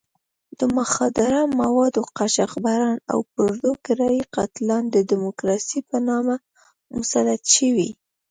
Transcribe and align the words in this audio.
د 0.59 0.61
مخدره 0.77 1.41
موادو 1.61 2.01
قاچاقبران 2.17 2.97
او 3.11 3.19
پردو 3.33 3.71
کرایي 3.85 4.21
قاتلان 4.35 4.83
د 4.89 4.95
ډیموکراسۍ 5.09 5.79
په 5.89 5.97
نامه 6.07 6.35
مسلط 6.97 7.41
شوي. 7.55 7.89